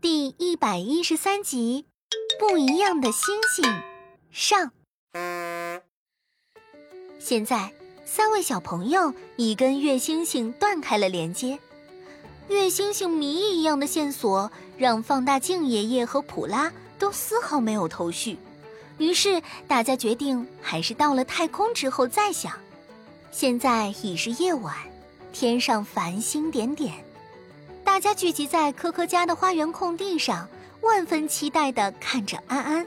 [0.00, 1.86] 第一百一十三集，
[2.38, 3.64] 不一样的星星
[4.30, 4.72] 上。
[7.18, 7.72] 现在，
[8.04, 11.58] 三位小朋友已跟月星星断开了连接。
[12.48, 18.36] 月星星谜一样的线索，让放大镜爷爷和普拉都丝毫没有头绪。
[18.98, 22.52] 于是，大家决定还是到了太空之后再想。
[23.30, 24.76] 现在已是夜晚，
[25.32, 26.92] 天上繁星点点，
[28.02, 30.48] 家聚集在科科家的花园空地上，
[30.80, 32.86] 万分期待地看着安安，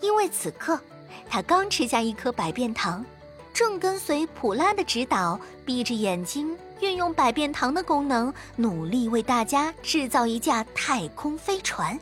[0.00, 0.80] 因为此刻
[1.28, 3.04] 他刚吃下一颗百变糖，
[3.52, 12.00] 正跟随普拉的指导，闭着眼睛运用百变糖的功能，努力为大家制造一架太空飞船。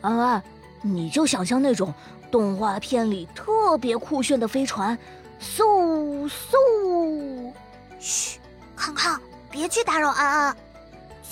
[0.00, 0.42] 安安，
[0.80, 1.92] 你就想象那种
[2.30, 4.98] 动画片里特别酷炫的飞船。
[5.38, 7.52] 嗖嗖！
[8.00, 8.38] 嘘，
[8.74, 10.56] 康康，别去打扰安安。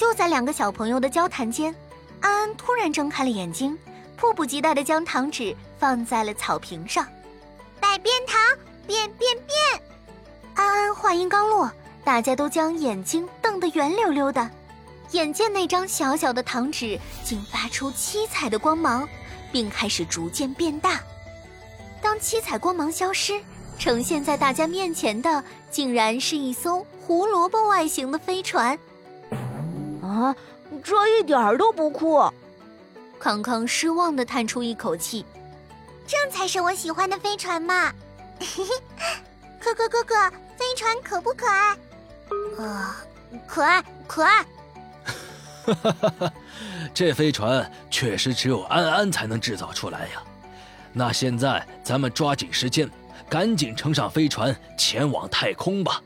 [0.02, 1.72] 就在两个小朋友的交谈间，
[2.20, 3.78] 安安突然睁开了眼睛，
[4.16, 7.06] 迫不及待地将糖纸放在了草坪上。
[7.78, 8.36] 百变糖，
[8.84, 9.80] 变变变！
[10.54, 11.70] 安安话音刚落，
[12.02, 14.50] 大家都将眼睛瞪得圆溜溜的。
[15.12, 19.08] 眼见那张小小的糖纸竟发出七彩的光芒，
[19.52, 20.98] 并开始逐渐变大。
[22.00, 23.40] 当七彩光芒消失，
[23.78, 28.76] 呈现在大家面前的，竟然是一艘胡萝卜外形的飞船。
[30.22, 30.36] 啊，
[30.82, 32.22] 这一点儿都不酷！
[33.18, 35.24] 康康失望的叹出一口气。
[36.06, 37.92] 这才是我喜欢的飞船嘛！
[38.40, 38.64] 嘿嘿，
[39.60, 41.76] 可可哥哥，飞船可不可爱？
[42.58, 42.96] 啊，
[43.46, 44.42] 可爱，可爱！
[45.64, 46.32] 哈哈哈哈
[46.92, 50.22] 这飞船确实只有安安才能制造出来呀。
[50.92, 52.90] 那现在咱们抓紧时间。
[53.28, 56.02] 赶紧乘上飞船前往太空吧！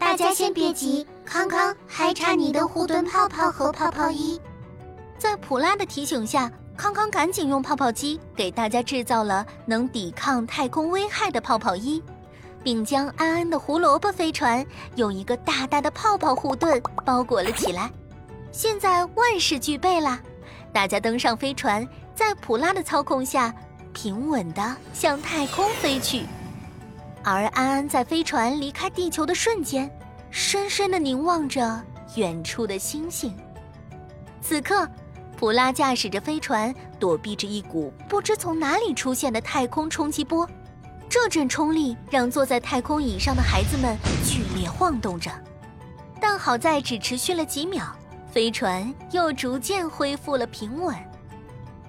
[0.00, 4.40] 大家先别急，康康还差你的护盾泡泡和泡泡衣。
[5.18, 12.02] 在普拉的提醒下，康康赶紧用泡泡机给大家制造了能抵抗太空危害的泡泡衣，
[12.64, 14.66] 并将安安的胡萝卜飞船
[14.96, 17.90] 用一个大大的泡泡护盾包裹了起来。
[18.50, 20.18] 现在万事俱备了，
[20.72, 23.54] 大家登上飞船，在普拉的操控下，
[23.92, 26.24] 平稳地向太空飞去。
[27.22, 29.90] 而安安在飞船离开地球的瞬间，
[30.30, 31.82] 深深地凝望着
[32.14, 33.36] 远处的星星。
[34.40, 34.88] 此刻，
[35.36, 40.48] 普拉驾驶着飞船，躲避着一股不知从哪里出现的太空冲击波。
[41.08, 45.30] 这阵冲力让坐在太空椅上的孩子们剧烈晃动着，
[46.20, 47.84] 但好在只持续了几秒，
[48.30, 50.94] 飞船又逐渐恢复了平稳。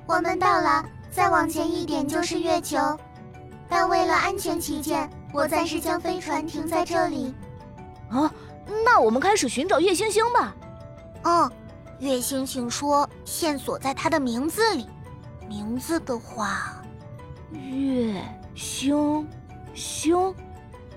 [0.08, 2.78] 我们到了，再往前一点就是月球，
[3.70, 5.10] 但为了安全起见。
[5.34, 7.34] 我暂时将飞船停在这里。
[8.10, 8.32] 啊，
[8.86, 10.56] 那我们开始寻找月星星吧。
[11.24, 11.52] 嗯，
[12.00, 14.88] 月星星说线索在它的名字里。
[15.48, 16.82] 名字的话，
[17.52, 18.22] 月
[18.56, 19.28] 星
[19.74, 20.34] 星。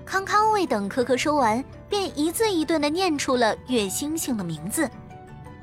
[0.05, 4.89] 康康未等可可说完，便一字一顿的念出了月星星的名字。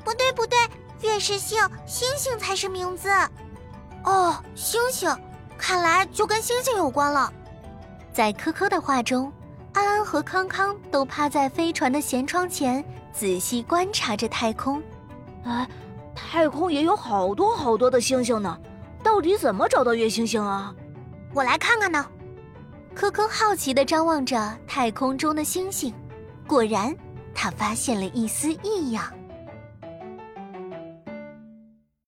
[0.04, 0.58] 不对不对，
[1.02, 3.08] 月是姓，星星才是名字。
[4.04, 5.16] 哦，星星，
[5.56, 7.32] 看来就跟星星有关了。
[8.12, 9.32] 在科科的话中，
[9.72, 14.82] 安安和康康都趴在飞船的舷窗前，仔细观察着太空。
[15.44, 15.66] 哎，
[16.14, 18.58] 太空也有好多好多的星星呢，
[19.02, 20.74] 到底怎么找到月星星啊？
[21.32, 22.06] 我来看看呢。
[22.94, 25.94] 科科好奇地张望着太空中的星星，
[26.46, 26.94] 果然，
[27.34, 29.04] 他发现了一丝异样。